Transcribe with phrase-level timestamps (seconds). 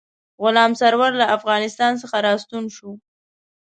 [0.43, 2.91] غلام سرور له افغانستان څخه را ستون شو.